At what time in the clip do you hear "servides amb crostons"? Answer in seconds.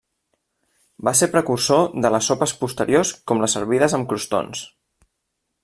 3.59-4.65